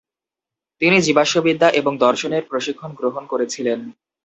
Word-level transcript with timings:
তিনি 0.81 0.97
জীবাশ্মবিদ্যা 1.01 1.69
এবং 1.71 1.93
দর্শনের 1.97 2.43
প্রশিক্ষণ 2.49 2.91
গ্রহণ 2.93 3.23
করেছিলেন। 3.25 3.79